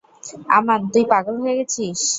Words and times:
আমান 0.57 0.81
তুই 0.91 1.03
পাগল 1.11 1.35
হয়ে 1.43 1.57
গেছিস। 1.59 1.99